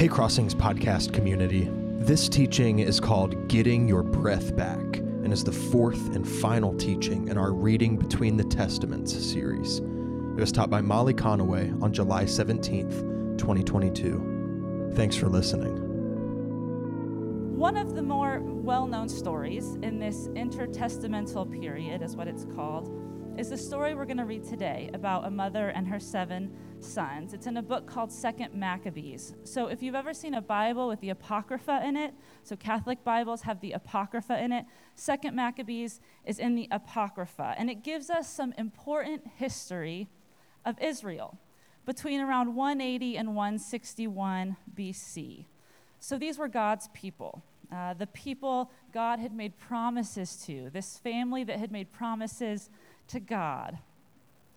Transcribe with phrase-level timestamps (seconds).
[0.00, 1.68] Hey Crossings podcast community.
[1.70, 7.28] This teaching is called Getting Your Breath Back and is the fourth and final teaching
[7.28, 9.80] in our Reading Between the Testaments series.
[9.80, 14.92] It was taught by Molly Conaway on July 17th, 2022.
[14.94, 15.76] Thanks for listening.
[17.58, 22.88] One of the more well known stories in this intertestamental period, is what it's called,
[23.38, 26.50] is the story we're going to read today about a mother and her seven
[26.82, 27.32] sons.
[27.32, 29.34] It's in a book called Second Maccabees.
[29.44, 33.42] So if you've ever seen a Bible with the Apocrypha in it, so Catholic Bibles
[33.42, 37.54] have the Apocrypha in it, Second Maccabees is in the Apocrypha.
[37.58, 40.08] And it gives us some important history
[40.64, 41.38] of Israel
[41.86, 45.46] between around 180 and 161 BC.
[45.98, 47.42] So these were God's people.
[47.72, 52.68] Uh, the people God had made promises to, this family that had made promises
[53.08, 53.78] to God.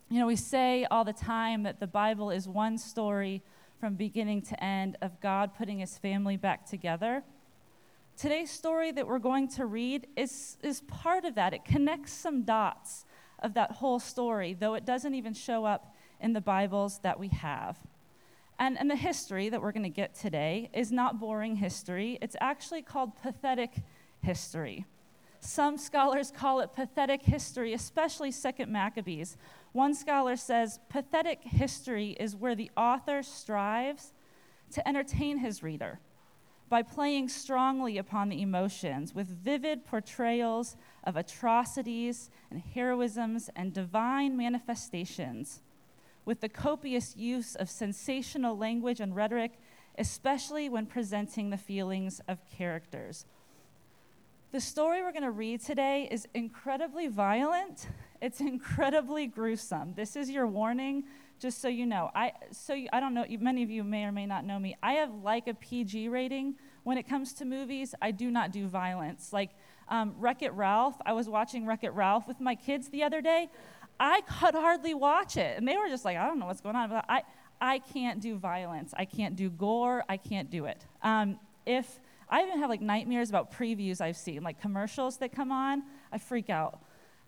[0.09, 3.41] You know, we say all the time that the Bible is one story
[3.79, 7.23] from beginning to end of God putting his family back together.
[8.15, 11.53] Today's story that we're going to read is, is part of that.
[11.53, 13.05] It connects some dots
[13.39, 17.29] of that whole story, though it doesn't even show up in the Bibles that we
[17.29, 17.77] have.
[18.59, 22.35] And, and the history that we're going to get today is not boring history, it's
[22.39, 23.71] actually called pathetic
[24.21, 24.85] history.
[25.39, 29.35] Some scholars call it pathetic history, especially Second Maccabees.
[29.73, 34.13] One scholar says pathetic history is where the author strives
[34.71, 35.99] to entertain his reader
[36.69, 44.37] by playing strongly upon the emotions with vivid portrayals of atrocities and heroisms and divine
[44.37, 45.61] manifestations,
[46.25, 49.59] with the copious use of sensational language and rhetoric,
[49.97, 53.25] especially when presenting the feelings of characters.
[54.51, 57.87] The story we're going to read today is incredibly violent.
[58.23, 59.95] It's incredibly gruesome.
[59.95, 61.03] This is your warning,
[61.39, 62.09] just so you know.
[62.15, 64.77] I, so you, I don't know, many of you may or may not know me.
[64.81, 67.93] I have like a PG rating when it comes to movies.
[68.01, 69.33] I do not do violence.
[69.33, 69.49] Like
[69.89, 73.19] um, Wreck It Ralph, I was watching Wreck It Ralph with my kids the other
[73.19, 73.49] day.
[73.99, 75.57] I could hardly watch it.
[75.57, 76.89] And they were just like, I don't know what's going on.
[76.91, 77.23] But I,
[77.59, 78.93] I can't do violence.
[78.95, 80.05] I can't do gore.
[80.07, 80.85] I can't do it.
[81.01, 81.99] Um, if
[82.29, 85.83] I even have like nightmares about previews I've seen, like commercials that come on.
[86.09, 86.79] I freak out.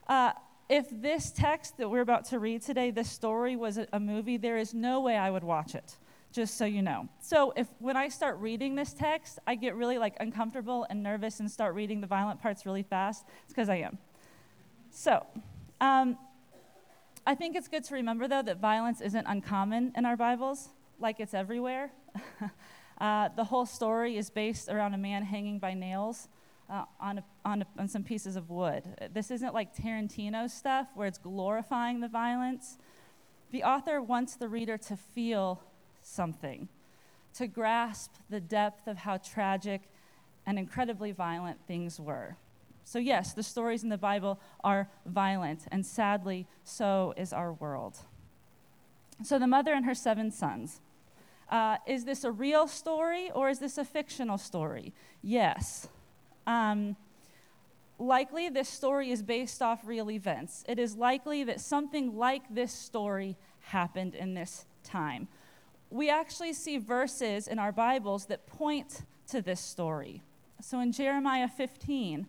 [0.08, 0.32] Uh,
[0.68, 4.58] if this text that we're about to read today, this story was a, movie, there
[4.58, 5.98] is no way I would watch it
[6.32, 7.08] just so you know.
[7.22, 11.40] So if when I start reading this text, I get really like uncomfortable and nervous
[11.40, 13.98] and start reading the violent parts really fast, it's because I am.
[14.92, 15.26] So,
[15.80, 16.18] um,
[17.26, 21.20] I think it's good to remember though that violence isn't uncommon in our Bibles, like
[21.20, 21.92] it's everywhere.
[22.98, 26.30] Uh, the whole story is based around a man hanging by nails
[26.70, 28.84] uh, on, a, on, a, on some pieces of wood.
[29.14, 32.78] This isn't like Tarantino stuff where it's glorifying the violence.
[33.52, 35.62] The author wants the reader to feel
[36.02, 36.68] something,
[37.36, 39.82] to grasp the depth of how tragic
[40.46, 42.38] and incredibly violent things were.
[42.84, 47.98] So, yes, the stories in the Bible are violent, and sadly, so is our world.
[49.24, 50.82] So, the mother and her seven sons.
[51.50, 54.94] Uh, is this a real story or is this a fictional story?
[55.22, 55.88] Yes.
[56.48, 56.96] Um,
[57.98, 60.64] likely, this story is based off real events.
[60.68, 65.28] It is likely that something like this story happened in this time.
[65.90, 70.24] We actually see verses in our Bibles that point to this story.
[70.62, 72.28] So in Jeremiah 15,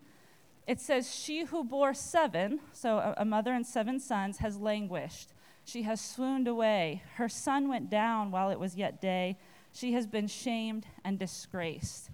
[0.66, 5.32] it says, She who bore seven, so a mother and seven sons, has languished.
[5.64, 7.02] She has swooned away.
[7.14, 9.38] Her sun went down while it was yet day.
[9.72, 12.10] She has been shamed and disgraced.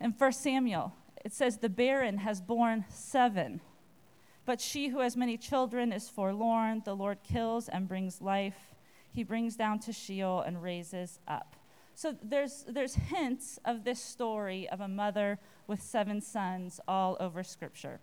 [0.00, 0.94] In 1 Samuel,
[1.24, 3.60] it says, The barren has borne seven.
[4.46, 6.82] But she who has many children is forlorn.
[6.84, 8.74] The Lord kills and brings life.
[9.12, 11.56] He brings down to Sheol and raises up.
[11.94, 17.42] So there's, there's hints of this story of a mother with seven sons all over
[17.42, 18.00] Scripture.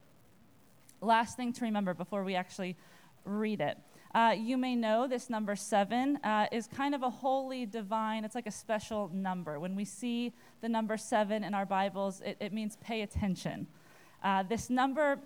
[1.02, 2.78] Last thing to remember before we actually
[3.26, 3.78] read it
[4.18, 8.34] uh, you may know this number seven uh, is kind of a holy, divine, it's
[8.34, 9.60] like a special number.
[9.60, 13.68] When we see the number seven in our Bibles, it, it means pay attention.
[14.24, 15.20] Uh, this number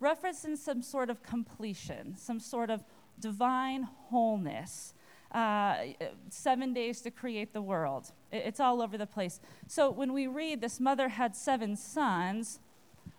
[0.00, 2.82] references some sort of completion, some sort of
[3.20, 4.94] divine wholeness.
[5.30, 5.88] Uh,
[6.30, 8.12] seven days to create the world.
[8.32, 9.40] It, it's all over the place.
[9.66, 12.60] So when we read this mother had seven sons,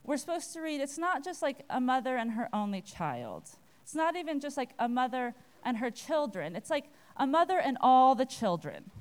[0.03, 3.43] we're supposed to read it's not just like a mother and her only child.
[3.89, 5.33] It's not even just like a mother
[5.65, 8.91] and her children, it's like a mother and all the children.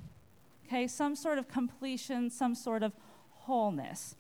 [0.64, 2.94] Okay, some sort of completion, some sort of
[3.28, 4.16] wholeness.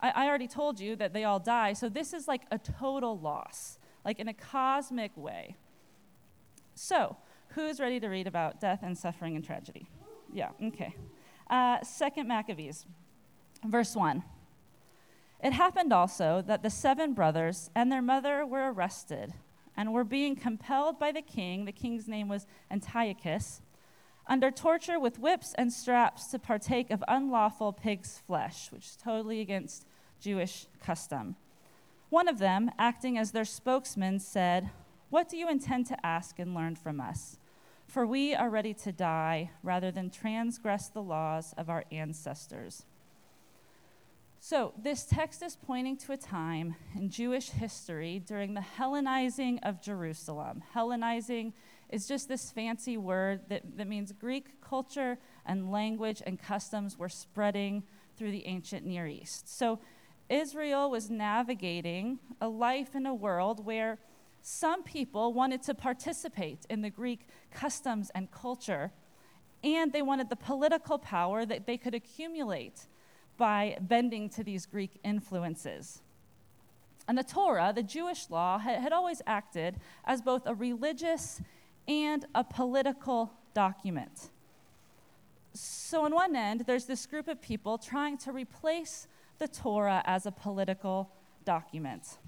[0.00, 3.18] I, I already told you that they all die, so this is like a total
[3.18, 5.56] loss, like in a cosmic way.
[6.74, 9.86] So, who's ready to read about death and suffering and tragedy?
[10.32, 10.96] Yeah, okay.
[11.50, 12.86] Uh, Second Maccabees,
[13.66, 14.22] verse 1.
[15.44, 19.34] It happened also that the seven brothers and their mother were arrested
[19.76, 23.60] and were being compelled by the king, the king's name was Antiochus,
[24.26, 29.40] under torture with whips and straps to partake of unlawful pig's flesh, which is totally
[29.40, 29.86] against
[30.20, 31.36] Jewish custom.
[32.08, 34.70] One of them, acting as their spokesman, said,
[35.10, 37.38] What do you intend to ask and learn from us?
[37.86, 42.84] For we are ready to die rather than transgress the laws of our ancestors.
[44.38, 49.80] So, this text is pointing to a time in Jewish history during the Hellenizing of
[49.80, 50.62] Jerusalem.
[50.74, 51.52] Hellenizing
[51.88, 57.08] is just this fancy word that, that means Greek culture and language and customs were
[57.08, 57.82] spreading
[58.16, 59.48] through the ancient Near East.
[59.48, 59.80] So,
[60.28, 63.98] Israel was navigating a life in a world where
[64.42, 68.92] some people wanted to participate in the Greek customs and culture,
[69.64, 72.86] and they wanted the political power that they could accumulate
[73.36, 76.02] by bending to these Greek influences.
[77.08, 81.40] And the Torah, the Jewish law, had, always acted as both a religious
[81.86, 84.30] and a political document.
[85.52, 89.06] So, on one end, there's this group of people trying to replace
[89.38, 91.10] the Torah as a political
[91.44, 92.18] document.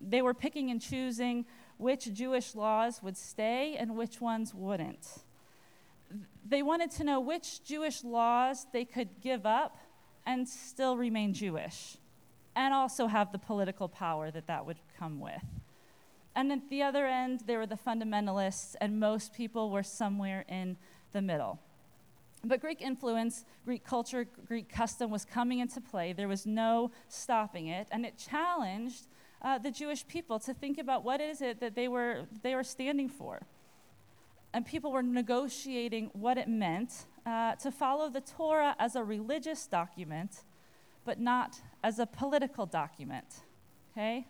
[0.00, 1.46] They were picking and choosing
[1.78, 5.24] which Jewish laws would stay and which ones wouldn't.
[6.46, 9.78] They wanted to know which Jewish laws they could give up
[10.26, 11.96] and still remain Jewish,
[12.54, 15.44] and also have the political power that that would come with.
[16.34, 20.76] And at the other end, there were the fundamentalists, and most people were somewhere in
[21.12, 21.60] the middle.
[22.44, 26.12] But Greek influence, Greek culture, Greek custom was coming into play.
[26.12, 29.06] There was no stopping it, and it challenged
[29.42, 32.64] uh, the Jewish people to think about what is it that they were, they were
[32.64, 33.46] standing for.
[34.52, 39.66] And people were negotiating what it meant uh, to follow the Torah as a religious
[39.66, 40.44] document,
[41.04, 43.42] but not as a political document.
[43.92, 44.26] Okay?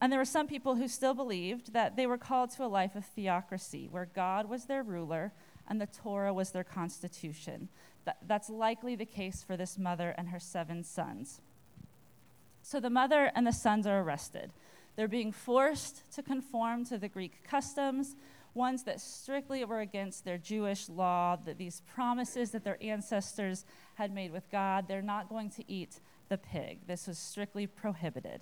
[0.00, 2.94] And there were some people who still believed that they were called to a life
[2.94, 5.32] of theocracy, where God was their ruler
[5.68, 7.68] and the Torah was their constitution.
[8.04, 11.40] That, that's likely the case for this mother and her seven sons.
[12.62, 14.52] So the mother and the sons are arrested.
[14.96, 18.16] They're being forced to conform to the Greek customs,
[18.54, 23.64] ones that strictly were against their Jewish law, that these promises that their ancestors
[23.94, 24.88] had made with God.
[24.88, 26.86] They're not going to eat the pig.
[26.86, 28.40] This was strictly prohibited.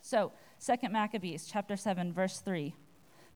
[0.00, 0.32] So,
[0.64, 2.74] 2 Maccabees chapter 7 verse 3.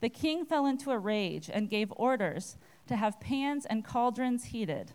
[0.01, 2.57] The king fell into a rage and gave orders
[2.89, 4.93] to have pans and cauldrons heated.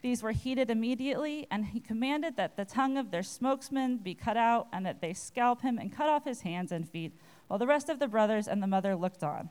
[0.00, 4.36] These were heated immediately, and he commanded that the tongue of their spokesman be cut
[4.36, 7.14] out, and that they scalp him and cut off his hands and feet,
[7.46, 9.48] while the rest of the brothers and the mother looked on.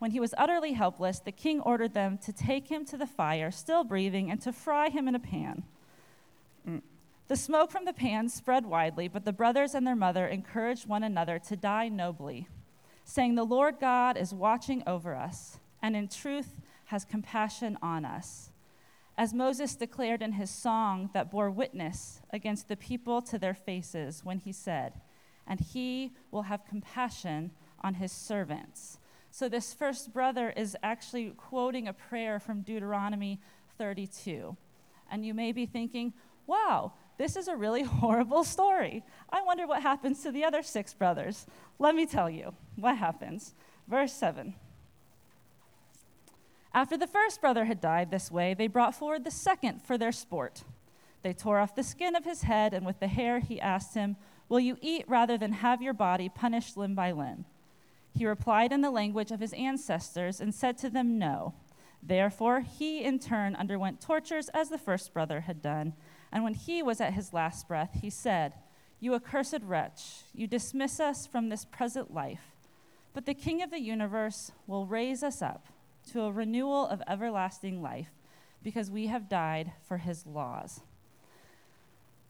[0.00, 3.50] When he was utterly helpless, the king ordered them to take him to the fire,
[3.50, 5.62] still breathing, and to fry him in a pan.
[6.66, 6.80] Mm.
[7.28, 11.02] The smoke from the pan spread widely, but the brothers and their mother encouraged one
[11.02, 12.48] another to die nobly,
[13.04, 18.50] saying, The Lord God is watching over us, and in truth has compassion on us.
[19.18, 24.24] As Moses declared in his song that bore witness against the people to their faces
[24.24, 24.94] when he said,
[25.46, 27.50] And he will have compassion
[27.82, 28.98] on his servants.
[29.30, 33.40] So, this first brother is actually quoting a prayer from Deuteronomy
[33.78, 34.56] 32.
[35.10, 36.12] And you may be thinking,
[36.46, 39.04] wow, this is a really horrible story.
[39.30, 41.46] I wonder what happens to the other six brothers.
[41.78, 43.54] Let me tell you what happens.
[43.86, 44.54] Verse 7.
[46.72, 50.12] After the first brother had died this way, they brought forward the second for their
[50.12, 50.62] sport.
[51.22, 54.16] They tore off the skin of his head, and with the hair he asked him,
[54.48, 57.44] Will you eat rather than have your body punished limb by limb?
[58.16, 61.54] He replied in the language of his ancestors and said to them, No.
[62.02, 65.94] Therefore, he in turn underwent tortures as the first brother had done.
[66.32, 68.54] And when he was at his last breath, he said,
[68.98, 72.54] You accursed wretch, you dismiss us from this present life,
[73.12, 75.66] but the King of the universe will raise us up
[76.12, 78.10] to a renewal of everlasting life
[78.62, 80.80] because we have died for his laws.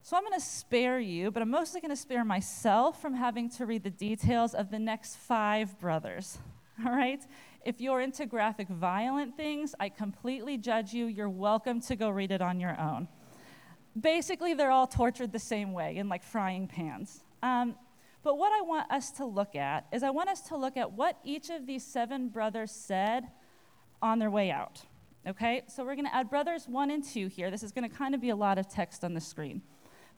[0.02, 3.50] So I'm going to spare you, but I'm mostly going to spare myself from having
[3.50, 6.38] to read the details of the next five brothers.
[6.86, 7.22] All right?
[7.64, 11.06] If you're into graphic, violent things, I completely judge you.
[11.06, 13.08] You're welcome to go read it on your own
[13.98, 17.20] basically, they're all tortured the same way in like frying pans.
[17.42, 17.74] Um,
[18.22, 20.92] but what I want us to look at is I want us to look at
[20.92, 23.28] what each of these seven brothers said
[24.02, 24.82] on their way out.
[25.26, 25.62] Okay?
[25.68, 27.50] So we're going to add brothers one and two here.
[27.50, 29.62] This is going to kind of be a lot of text on the screen.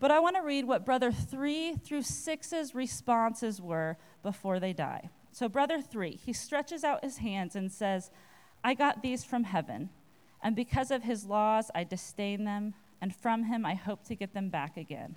[0.02, 5.10] But I want to read what brother three through six's responses were before they die.
[5.30, 8.10] So, brother three, he stretches out his hands and says,
[8.64, 9.90] I got these from heaven.
[10.42, 14.34] And because of his laws, I disdain them, and from him I hope to get
[14.34, 15.14] them back again.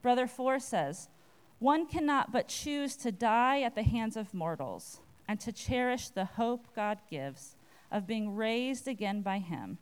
[0.00, 1.10] Brother 4 says,
[1.58, 6.24] One cannot but choose to die at the hands of mortals and to cherish the
[6.24, 7.54] hope God gives
[7.92, 9.76] of being raised again by him.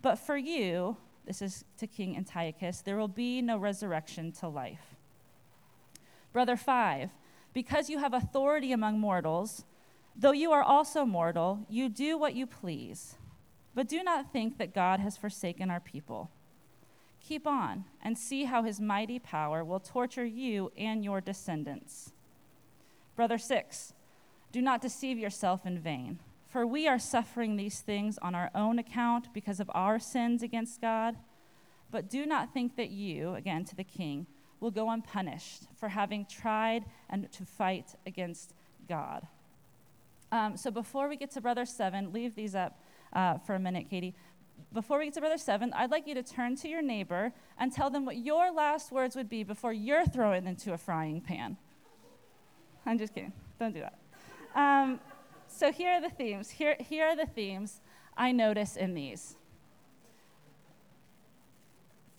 [0.00, 4.96] But for you, this is to King Antiochus, there will be no resurrection to life.
[6.32, 7.10] Brother 5,
[7.52, 9.64] because you have authority among mortals,
[10.16, 13.16] though you are also mortal, you do what you please.
[13.74, 16.30] But do not think that God has forsaken our people.
[17.20, 22.12] Keep on and see how his mighty power will torture you and your descendants.
[23.14, 23.94] Brother 6,
[24.50, 26.18] do not deceive yourself in vain,
[26.52, 30.82] for we are suffering these things on our own account because of our sins against
[30.82, 31.16] God.
[31.90, 34.26] But do not think that you, again to the king,
[34.60, 38.52] will go unpunished for having tried and to fight against
[38.86, 39.26] God.
[40.30, 42.78] Um, so before we get to Brother 7, leave these up
[43.14, 44.14] uh, for a minute, Katie.
[44.74, 47.72] Before we get to Brother 7, I'd like you to turn to your neighbor and
[47.72, 51.56] tell them what your last words would be before you're thrown into a frying pan.
[52.84, 53.32] I'm just kidding.
[53.58, 53.98] Don't do that.
[54.54, 55.00] Um,
[55.52, 56.50] so here are the themes.
[56.50, 57.80] Here, here are the themes
[58.16, 59.36] I notice in these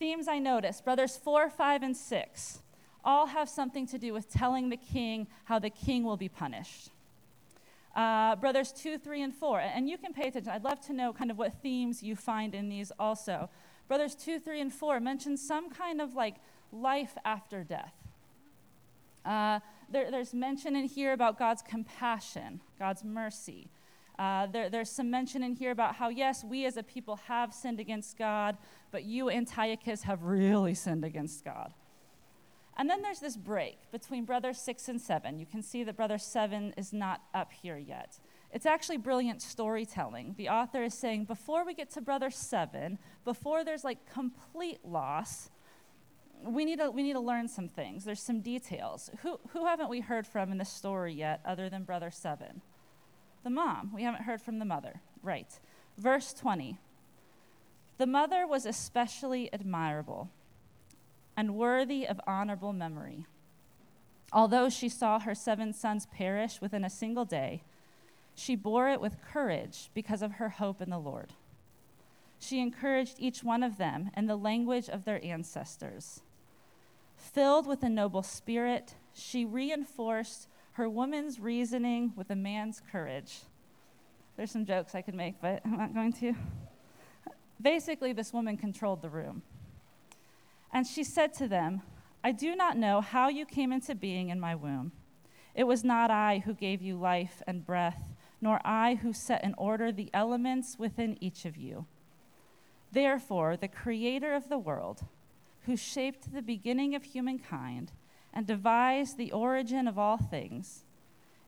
[0.03, 2.61] themes I notice, brothers 4, 5, and 6,
[3.05, 6.89] all have something to do with telling the king how the king will be punished.
[7.95, 10.51] Uh, brothers 2, 3, and 4, and you can pay attention.
[10.51, 13.49] I'd love to know kind of what themes you find in these also.
[13.87, 16.35] Brothers 2, 3, and 4 mention some kind of like
[16.73, 17.93] life after death.
[19.23, 19.61] Uh,
[19.93, 23.69] there, there's mention in here about God's compassion, God's mercy.
[24.19, 27.53] Uh, there, there's some mention in here about how, yes, we as a people have
[27.53, 28.57] sinned against God,
[28.91, 31.73] but you, Antiochus, have really sinned against God.
[32.75, 35.39] And then there's this break between brother six and seven.
[35.39, 38.19] You can see that brother seven is not up here yet.
[38.51, 40.35] It's actually brilliant storytelling.
[40.37, 45.49] The author is saying before we get to brother seven, before there's like complete loss,
[46.43, 48.03] we need to, we need to learn some things.
[48.03, 49.09] There's some details.
[49.21, 52.61] Who, who haven't we heard from in the story yet other than brother seven?
[53.43, 53.91] The mom.
[53.93, 55.01] We haven't heard from the mother.
[55.21, 55.59] Right.
[55.97, 56.77] Verse 20.
[57.97, 60.29] The mother was especially admirable
[61.37, 63.25] and worthy of honorable memory.
[64.31, 67.63] Although she saw her seven sons perish within a single day,
[68.35, 71.33] she bore it with courage because of her hope in the Lord.
[72.39, 76.21] She encouraged each one of them in the language of their ancestors.
[77.31, 83.39] Filled with a noble spirit, she reinforced her woman's reasoning with a man's courage.
[84.35, 86.33] There's some jokes I could make, but I'm not going to.
[87.61, 89.41] Basically, this woman controlled the room.
[90.71, 91.81] And she said to them,
[92.23, 94.91] I do not know how you came into being in my womb.
[95.55, 99.55] It was not I who gave you life and breath, nor I who set in
[99.57, 101.85] order the elements within each of you.
[102.91, 105.05] Therefore, the creator of the world,
[105.65, 107.91] who shaped the beginning of humankind
[108.33, 110.83] and devised the origin of all things,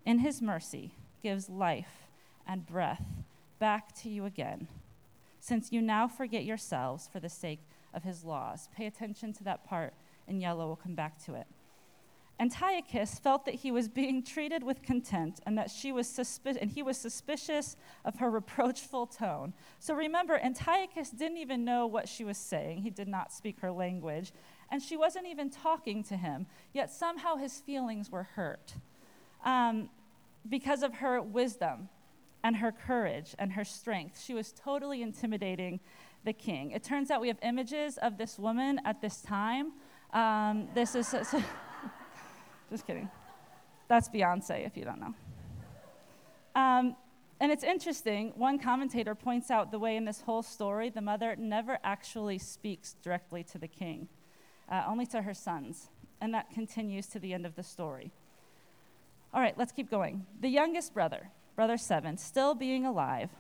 [0.06, 0.92] in his mercy
[1.24, 2.08] gives life
[2.48, 3.04] and breath
[3.60, 4.68] back to you again,
[5.40, 7.62] since you now forget yourselves for the sake
[7.94, 8.70] of his laws.
[8.76, 9.94] Pay attention to that part
[10.28, 11.48] in yellow, we'll come back to it.
[12.38, 16.70] Antiochus felt that he was being treated with contempt and that she was suspi- and
[16.70, 19.54] he was suspicious of her reproachful tone.
[19.80, 22.82] So remember, Antiochus didn't even know what she was saying.
[22.82, 24.34] He did not speak her language,
[24.70, 26.46] and she wasn't even talking to him.
[26.74, 28.74] Yet somehow his feelings were hurt
[29.46, 29.90] um,
[30.50, 31.88] because of her wisdom
[32.44, 34.22] and her courage and her strength.
[34.22, 35.80] She was totally intimidating
[36.26, 36.72] the king.
[36.72, 39.72] It turns out we have images of this woman at this time.
[40.14, 41.14] Um, this is
[42.70, 43.10] just kidding.
[43.88, 45.14] That's Beyonce, if you don't know.
[46.56, 46.96] Um,
[47.40, 51.36] and it's interesting, one commentator points out the way in this whole story the mother
[51.36, 54.08] never actually speaks directly to the king,
[54.72, 55.90] uh, only to her sons.
[56.22, 58.12] And that continues to the end of the story.
[59.34, 60.26] All right, let's keep going.
[60.40, 63.32] The youngest brother, brother seven, still being alive,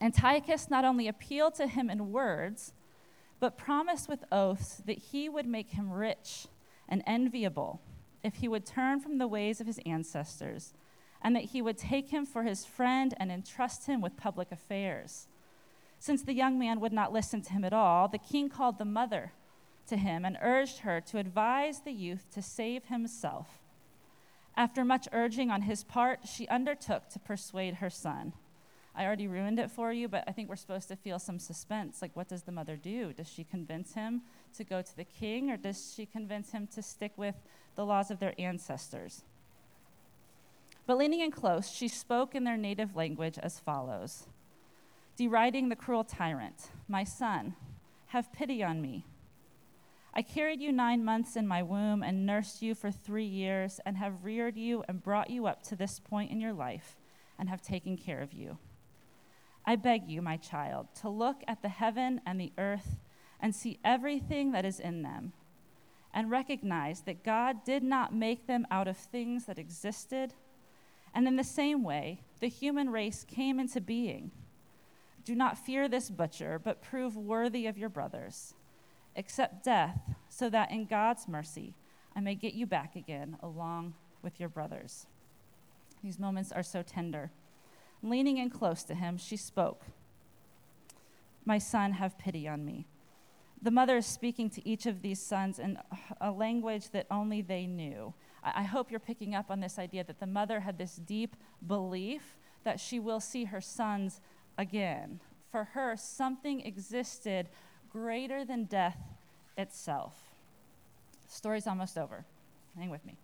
[0.00, 2.72] Antiochus not only appealed to him in words,
[3.40, 6.48] but promised with oaths that he would make him rich
[6.88, 7.80] and enviable
[8.22, 10.72] if he would turn from the ways of his ancestors,
[11.22, 15.26] and that he would take him for his friend and entrust him with public affairs.
[15.98, 18.84] Since the young man would not listen to him at all, the king called the
[18.84, 19.32] mother
[19.88, 23.60] to him and urged her to advise the youth to save himself.
[24.56, 28.32] After much urging on his part, she undertook to persuade her son.
[28.98, 32.02] I already ruined it for you, but I think we're supposed to feel some suspense.
[32.02, 33.12] Like, what does the mother do?
[33.12, 34.22] Does she convince him
[34.56, 37.36] to go to the king, or does she convince him to stick with
[37.76, 39.22] the laws of their ancestors?
[40.84, 44.26] But leaning in close, she spoke in their native language as follows
[45.16, 47.54] deriding the cruel tyrant, My son,
[48.06, 49.04] have pity on me.
[50.14, 53.96] I carried you nine months in my womb and nursed you for three years, and
[53.96, 56.96] have reared you and brought you up to this point in your life,
[57.38, 58.58] and have taken care of you.
[59.68, 62.96] I beg you, my child, to look at the heaven and the earth
[63.38, 65.34] and see everything that is in them,
[66.14, 70.32] and recognize that God did not make them out of things that existed.
[71.14, 74.30] And in the same way, the human race came into being.
[75.26, 78.54] Do not fear this butcher, but prove worthy of your brothers.
[79.16, 81.74] Accept death, so that in God's mercy
[82.16, 85.04] I may get you back again along with your brothers.
[86.02, 87.32] These moments are so tender.
[88.02, 89.84] Leaning in close to him, she spoke
[91.44, 92.86] My son, have pity on me.
[93.60, 95.78] The mother is speaking to each of these sons in
[96.20, 98.14] a language that only they knew.
[98.44, 101.34] I hope you're picking up on this idea that the mother had this deep
[101.66, 104.20] belief that she will see her sons
[104.56, 105.20] again.
[105.50, 107.48] For her, something existed
[107.90, 108.98] greater than death
[109.56, 110.14] itself.
[111.26, 112.24] The story's almost over.
[112.76, 113.16] Hang with me.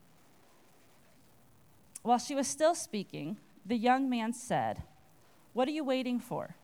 [2.03, 4.83] While she was still speaking, the young man said,
[5.53, 6.57] What are you waiting for?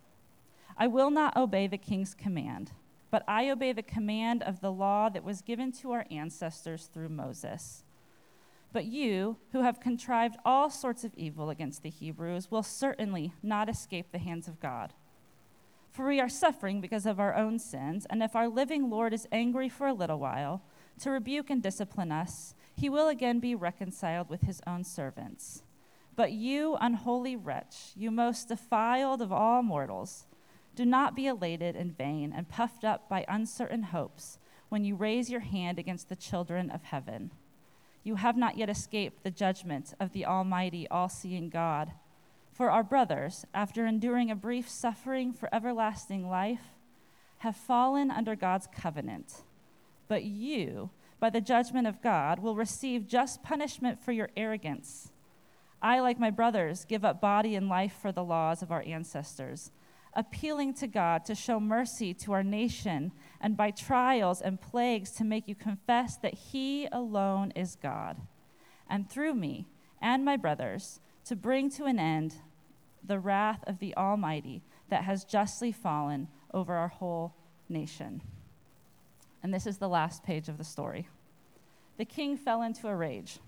[0.77, 2.73] I will not obey the king's command,
[3.11, 7.09] but I obey the command of the law that was given to our ancestors through
[7.09, 7.85] Moses.
[8.73, 13.69] But you, who have contrived all sorts of evil against the Hebrews, will certainly not
[13.69, 14.93] escape the hands of God.
[15.91, 19.27] For we are suffering because of our own sins, and if our living Lord is
[19.33, 20.63] angry for a little while,
[21.01, 25.65] to rebuke and discipline us, he will again be reconciled with his own servants.
[26.17, 30.27] But you, unholy wretch, you most defiled of all mortals,
[30.75, 34.39] do not be elated in vain and puffed up by uncertain hopes
[34.69, 37.31] when you raise your hand against the children of heaven.
[38.03, 41.93] You have not yet escaped the judgment of the Almighty, all seeing God.
[42.53, 46.75] For our brothers, after enduring a brief suffering for everlasting life,
[47.39, 49.43] have fallen under God's covenant.
[50.09, 55.13] But you, by the judgment of God, will receive just punishment for your arrogance.
[55.83, 59.71] I, like my brothers, give up body and life for the laws of our ancestors
[60.15, 65.25] appealing to God to show mercy to our nation, and by trials and plagues to
[65.25, 68.17] make you confess that He alone is God,
[68.89, 69.67] and through me
[70.01, 72.35] and my brothers to bring to an end
[73.05, 77.35] the wrath of the Almighty that has justly fallen over our whole
[77.69, 78.21] nation.
[79.43, 81.09] And this is the last page of the story.
[81.99, 83.39] The king fell into a rage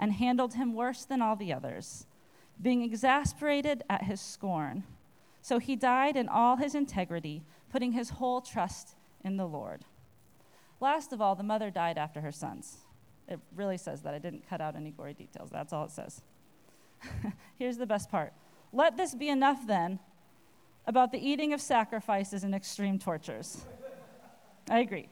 [0.00, 2.06] and handled him worse than all the others,
[2.60, 4.82] being exasperated at his scorn.
[5.42, 9.84] So he died in all his integrity, putting his whole trust in the Lord.
[10.80, 12.78] Last of all, the mother died after her sons.
[13.28, 14.14] It really says that.
[14.14, 15.50] I didn't cut out any gory details.
[15.50, 16.22] That's all it says.
[17.58, 18.32] Here's the best part
[18.72, 19.98] Let this be enough then
[20.86, 23.64] about the eating of sacrifices and extreme tortures.
[24.70, 25.08] I agree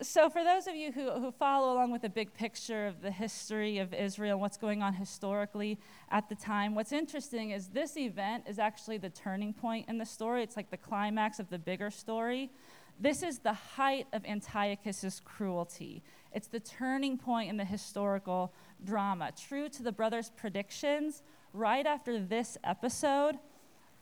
[0.00, 3.10] so, for those of you who, who follow along with the big picture of the
[3.10, 5.78] history of Israel and what's going on historically
[6.10, 10.06] at the time, what's interesting is this event is actually the turning point in the
[10.06, 10.42] story.
[10.42, 12.50] It's like the climax of the bigger story.
[12.98, 16.02] This is the height of Antiochus's cruelty.
[16.32, 18.52] It's the turning point in the historical
[18.84, 19.32] drama.
[19.36, 23.36] True to the brothers' predictions, right after this episode,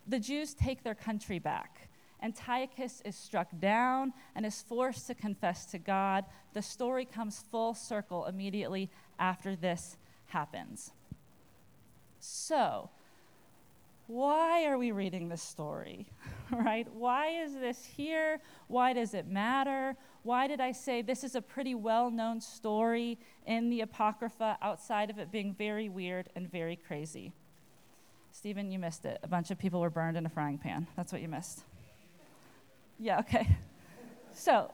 [0.07, 1.89] the Jews take their country back.
[2.23, 6.25] Antiochus is struck down and is forced to confess to God.
[6.53, 9.97] The story comes full circle immediately after this
[10.27, 10.93] happens.
[12.21, 12.91] So,
[14.07, 16.07] why are we reading this story?
[16.51, 16.87] right?
[16.93, 18.41] Why is this here?
[18.69, 19.97] Why does it matter?
[20.23, 25.11] Why did I say this is a pretty well known story in the Apocrypha outside
[25.11, 27.33] of it being very weird and very crazy?
[28.31, 29.21] Stephen, you missed it.
[29.23, 30.87] A bunch of people were burned in a frying pan.
[30.97, 31.63] That's what you missed.
[32.99, 33.49] Yeah, okay.
[34.33, 34.71] So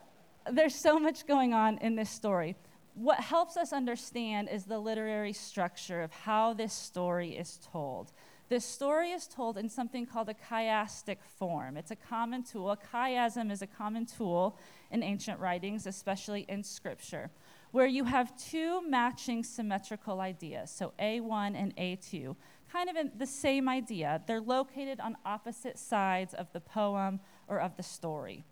[0.51, 2.55] there's so much going on in this story.
[2.93, 8.11] What helps us understand is the literary structure of how this story is told.
[8.49, 11.77] This story is told in something called a chiastic form.
[11.77, 12.71] It's a common tool.
[12.71, 14.57] A chiasm is a common tool
[14.91, 17.31] in ancient writings, especially in scripture,
[17.71, 22.35] where you have two matching symmetrical ideas, so A1 and A2,
[22.69, 24.21] kind of the same idea.
[24.27, 28.43] They're located on opposite sides of the poem or of the story.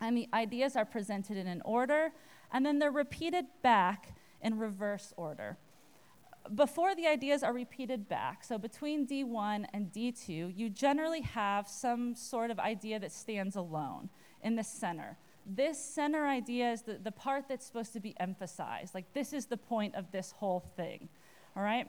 [0.00, 2.12] And the ideas are presented in an order,
[2.52, 5.56] and then they're repeated back in reverse order.
[6.54, 12.14] Before the ideas are repeated back, so between D1 and D2, you generally have some
[12.14, 14.10] sort of idea that stands alone
[14.42, 15.16] in the center.
[15.44, 18.94] This center idea is the, the part that's supposed to be emphasized.
[18.94, 21.08] Like, this is the point of this whole thing,
[21.56, 21.88] all right?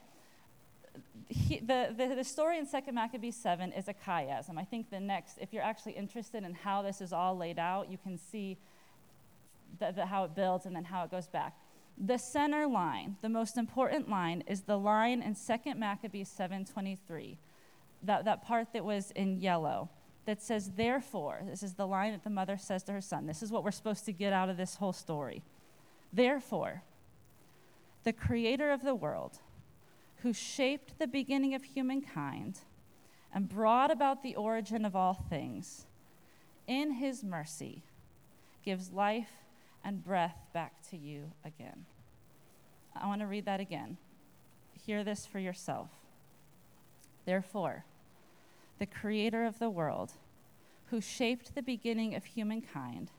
[1.30, 4.58] He, the, the, story in 2 Maccabees 7 is a chiasm.
[4.58, 7.92] I think the next, if you're actually interested in how this is all laid out,
[7.92, 8.58] you can see
[9.80, 11.56] the, the, how it builds and then how it goes back.
[11.98, 17.38] The center line, the most important line, is the line in 2 Maccabees 7.23,
[18.04, 19.90] that, that part that was in yellow,
[20.26, 23.26] that says, therefore, this is the line that the mother says to her son.
[23.26, 25.44] This is what we're supposed to get out of this whole story.
[26.14, 26.84] Therefore,
[28.04, 29.40] the creator of the world,
[30.24, 32.60] who shaped the beginning of humankind
[33.34, 35.86] and brought about the origin of all things,
[36.68, 37.84] in his mercy
[38.64, 39.30] gives life
[39.84, 41.86] and breath back to you again.
[42.96, 43.98] I want to read that again.
[44.86, 45.90] Hear this for yourself.
[47.26, 47.86] Therefore,
[48.80, 50.14] the creator of the world,
[50.88, 53.12] who shaped the beginning of humankind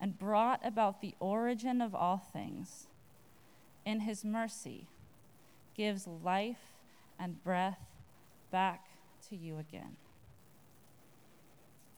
[0.00, 2.88] and brought about the origin of all things,
[3.84, 4.88] in his mercy,
[5.76, 6.56] gives life
[7.18, 7.80] and breath
[8.50, 8.86] back
[9.28, 9.96] to you again.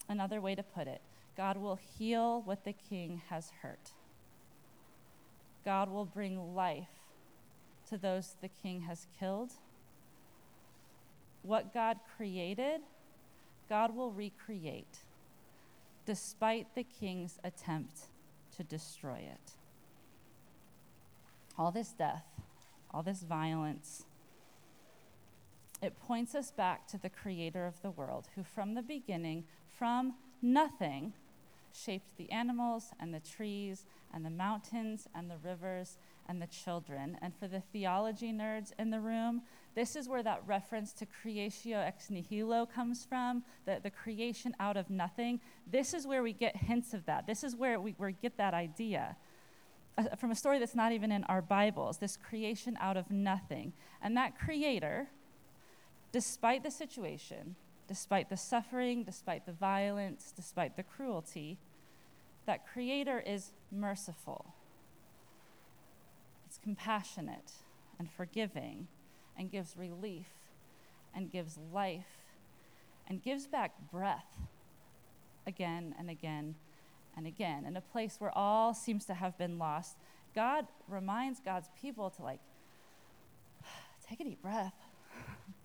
[0.09, 1.01] Another way to put it
[1.37, 3.91] God will heal what the king has hurt.
[5.65, 6.89] God will bring life
[7.89, 9.53] to those the king has killed.
[11.43, 12.81] What God created,
[13.69, 14.99] God will recreate,
[16.07, 18.07] despite the king's attempt
[18.57, 19.53] to destroy it.
[21.59, 22.25] All this death,
[22.95, 24.05] all this violence,
[25.83, 29.45] it points us back to the creator of the world, who from the beginning,
[29.77, 31.13] from nothing,
[31.73, 37.19] shaped the animals and the trees and the mountains and the rivers and the children.
[37.21, 39.43] And for the theology nerds in the room,
[39.75, 44.77] this is where that reference to creatio ex nihilo comes from, the, the creation out
[44.77, 45.41] of nothing.
[45.71, 47.27] This is where we get hints of that.
[47.27, 49.17] This is where we, where we get that idea.
[50.19, 53.73] From a story that's not even in our Bibles, this creation out of nothing.
[54.03, 55.09] And that creator,
[56.11, 57.55] despite the situation,
[57.87, 61.59] despite the suffering, despite the violence, despite the cruelty,
[62.47, 64.55] that Creator is merciful.
[66.47, 67.53] It's compassionate
[67.99, 68.89] and forgiving
[69.37, 70.29] and gives relief
[71.15, 72.05] and gives life
[73.09, 74.39] and gives back breath
[75.47, 76.55] again and again
[77.17, 77.65] and again.
[77.67, 79.97] In a place where all seems to have been lost,
[80.35, 82.41] God reminds God's people to, like,
[84.09, 84.75] take a deep breath.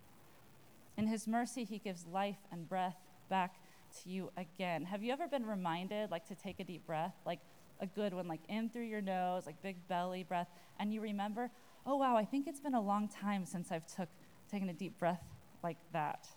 [0.98, 2.98] In His mercy, He gives life and breath
[3.30, 3.56] back
[4.04, 4.86] to you again.
[4.86, 7.40] Have you ever been reminded, like, to take a deep breath, like
[7.82, 10.48] a good one, like in through your nose, like big belly breath,
[10.80, 11.50] and you remember,
[11.86, 14.10] oh wow, I think it's been a long time since I've took
[14.52, 15.24] taken a deep breath
[15.64, 16.28] like that.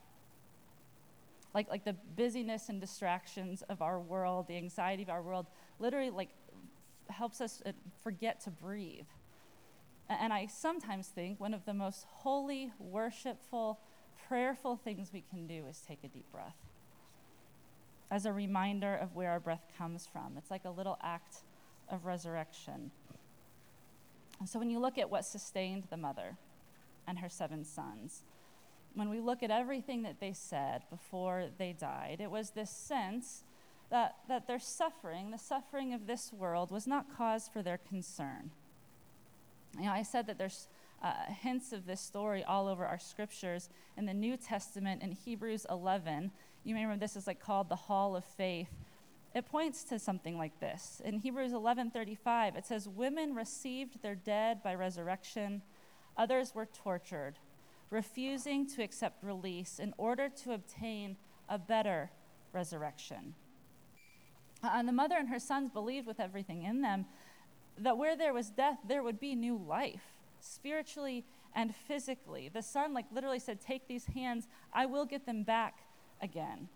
[1.55, 5.47] Like like the busyness and distractions of our world, the anxiety of our world,
[5.79, 6.31] literally like
[7.11, 9.07] helps us uh, forget to breathe.
[10.09, 13.81] And I sometimes think one of the most holy, worshipful,
[14.29, 16.57] prayerful things we can do is take a deep breath
[18.11, 20.35] as a reminder of where our breath comes from.
[20.37, 21.37] It's like a little act
[21.89, 22.91] of resurrection.
[24.39, 26.37] And so when you look at what sustained the mother
[27.07, 28.23] and her seven sons,
[28.95, 33.45] when we look at everything that they said before they died, it was this sense
[33.91, 38.51] that, that their suffering, the suffering of this world, was not cause for their concern.
[39.79, 40.69] You know, I said that there's
[41.03, 43.69] uh, hints of this story all over our scriptures.
[43.97, 46.31] In the New Testament, in Hebrews 11,
[46.65, 48.71] you may remember this is like called the Hall of Faith.
[49.35, 51.01] It points to something like this.
[51.05, 55.63] In Hebrews 11:35, it says, "Women received their dead by resurrection;
[56.17, 57.39] others were tortured,
[57.93, 61.17] refusing to accept release in order to obtain
[61.49, 62.11] a better
[62.53, 63.35] resurrection."
[64.63, 67.07] Uh, and the mother and her sons believed with everything in them
[67.79, 70.05] that where there was death, there would be new life,
[70.41, 71.25] spiritually
[71.55, 72.49] and physically.
[72.53, 75.79] The son, like, literally said, Take these hands, I will get them back
[76.21, 76.69] again.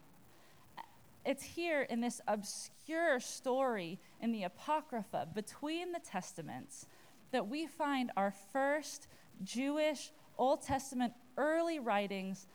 [1.24, 6.86] It's here in this obscure story in the Apocrypha between the Testaments
[7.32, 9.08] that we find our first
[9.42, 12.46] Jewish Old Testament early writings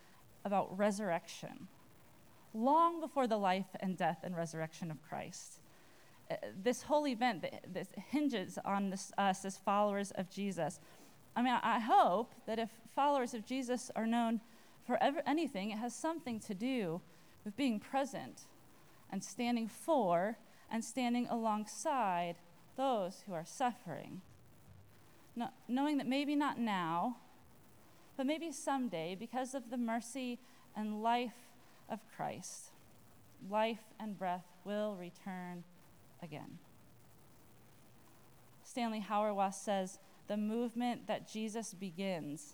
[0.45, 1.67] about resurrection,
[2.53, 5.59] long before the life and death and resurrection of Christ.
[6.29, 10.79] Uh, this whole event that, hinges on this, us as followers of Jesus.
[11.35, 14.41] I mean, I hope that if followers of Jesus are known
[14.85, 17.01] for ever, anything, it has something to do
[17.45, 18.41] with being present
[19.11, 20.37] and standing for
[20.69, 22.35] and standing alongside
[22.77, 24.21] those who are suffering.
[25.35, 27.17] No, knowing that maybe not now,
[28.17, 30.39] but maybe someday, because of the mercy
[30.75, 31.33] and life
[31.89, 32.71] of Christ,
[33.49, 35.63] life and breath will return
[36.21, 36.59] again.
[38.63, 42.53] Stanley Hauerwas says the movement that Jesus begins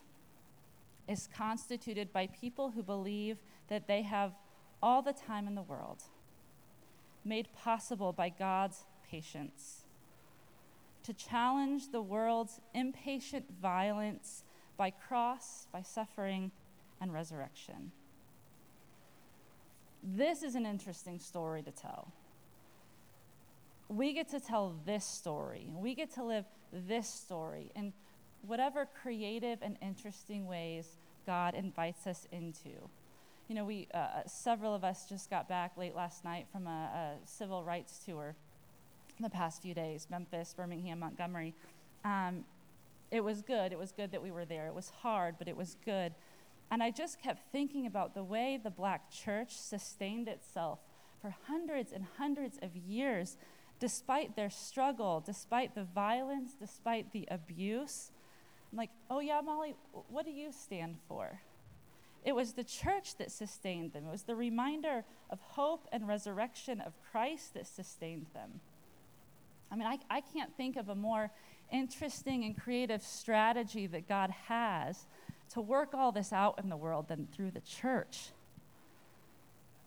[1.07, 4.33] is constituted by people who believe that they have
[4.81, 6.03] all the time in the world,
[7.23, 9.83] made possible by God's patience,
[11.03, 14.43] to challenge the world's impatient violence
[14.77, 16.51] by cross, by suffering,
[17.01, 17.91] and resurrection.
[20.03, 22.11] This is an interesting story to tell.
[23.89, 25.67] We get to tell this story.
[25.75, 27.93] We get to live this story in
[28.45, 32.89] whatever creative and interesting ways God invites us into.
[33.47, 36.69] You know, we uh, several of us just got back late last night from a,
[36.69, 38.35] a civil rights tour
[39.19, 41.53] the past few days Memphis, Birmingham, Montgomery.
[42.05, 42.43] Um,
[43.11, 43.71] it was good.
[43.71, 44.67] It was good that we were there.
[44.67, 46.13] It was hard, but it was good.
[46.69, 50.79] And I just kept thinking about the way the black church sustained itself
[51.21, 53.37] for hundreds and hundreds of years,
[53.79, 58.11] despite their struggle, despite the violence, despite the abuse.
[58.71, 59.75] I'm like, oh, yeah, Molly,
[60.09, 61.39] what do you stand for?
[62.25, 64.05] It was the church that sustained them.
[64.07, 68.59] It was the reminder of hope and resurrection of Christ that sustained them.
[69.71, 71.31] I mean, I, I can't think of a more
[71.71, 75.05] interesting and creative strategy that God has
[75.53, 78.29] to work all this out in the world than through the church.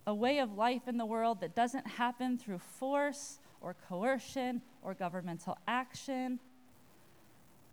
[0.06, 4.94] A way of life in the world that doesn't happen through force or coercion or
[4.94, 6.40] governmental action.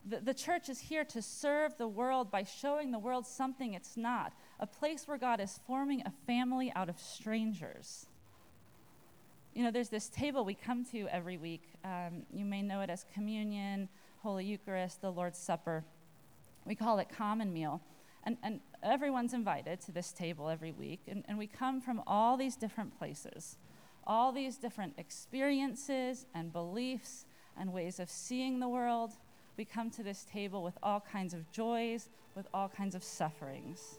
[0.06, 3.96] The, the church is here to serve the world by showing the world something it's
[3.98, 8.08] not a place where God is forming a family out of strangers.
[9.58, 11.64] You know, there's this table we come to every week.
[11.84, 13.90] Um, you may know it as communion,
[14.22, 15.84] Holy Eucharist, the Lord's Supper.
[16.68, 17.82] We call it common meal.
[18.24, 21.00] And, and everyone's invited to this table every week.
[21.08, 23.58] And, and we come from all these different places,
[24.06, 27.26] all these different experiences and beliefs
[27.60, 29.14] and ways of seeing the world.
[29.58, 33.98] We come to this table with all kinds of joys, with all kinds of sufferings.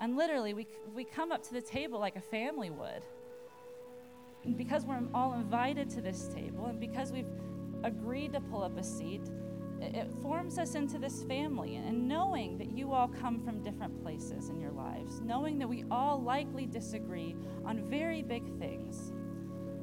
[0.00, 3.04] And literally, we, we come up to the table like a family would.
[4.44, 7.28] And because we're all invited to this table, and because we've
[7.84, 9.22] agreed to pull up a seat,
[9.80, 11.76] it forms us into this family.
[11.76, 15.84] And knowing that you all come from different places in your lives, knowing that we
[15.90, 19.12] all likely disagree on very big things,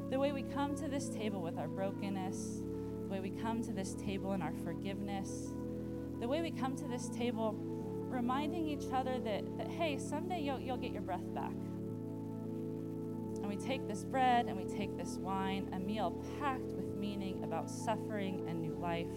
[0.10, 2.62] the way we come to this table with our brokenness,
[3.04, 5.54] the way we come to this table in our forgiveness,
[6.20, 7.56] the way we come to this table
[8.10, 11.54] reminding each other that, that hey, someday you'll, you'll get your breath back.
[13.48, 17.46] And we take this bread and we take this wine, a meal packed with meaning
[17.46, 19.08] about suffering and new life.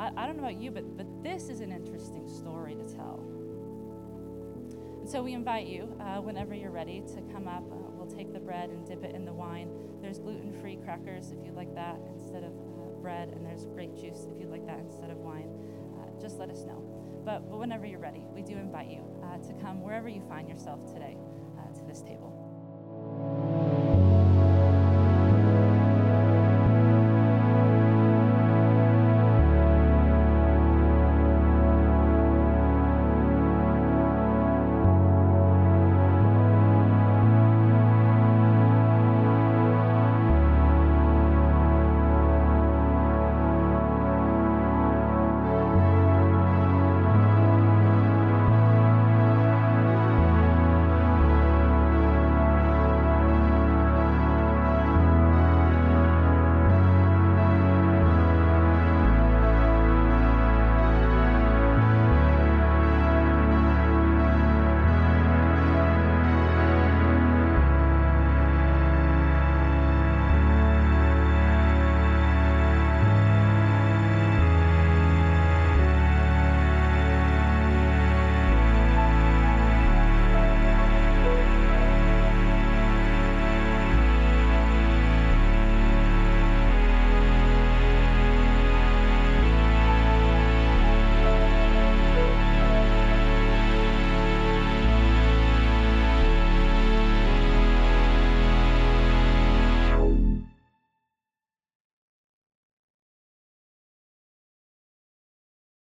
[0.00, 3.20] I, I don't know about you, but, but this is an interesting story to tell.
[4.98, 7.62] And so we invite you, uh, whenever you're ready, to come up.
[7.70, 9.70] Uh, we'll take the bread and dip it in the wine.
[10.00, 13.94] There's gluten free crackers if you'd like that instead of uh, bread, and there's grape
[13.94, 15.50] juice if you'd like that instead of wine.
[16.00, 16.82] Uh, just let us know.
[17.24, 20.48] But, but, whenever you're ready, we do invite you uh, to come wherever you find
[20.48, 21.16] yourself today